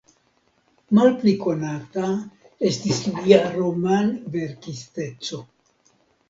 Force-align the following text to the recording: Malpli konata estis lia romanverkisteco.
Malpli 0.99 1.33
konata 1.43 2.05
estis 2.71 3.03
lia 3.19 3.39
romanverkisteco. 3.59 5.43